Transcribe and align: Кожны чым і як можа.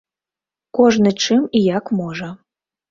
Кожны 0.79 1.11
чым 1.27 1.47
і 1.61 1.65
як 1.77 1.85
можа. 2.01 2.35